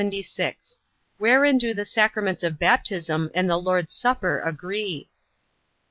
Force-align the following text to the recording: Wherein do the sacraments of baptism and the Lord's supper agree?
Wherein 1.19 1.59
do 1.59 1.75
the 1.75 1.85
sacraments 1.85 2.41
of 2.41 2.57
baptism 2.57 3.29
and 3.35 3.47
the 3.47 3.57
Lord's 3.57 3.93
supper 3.93 4.41
agree? 4.41 5.11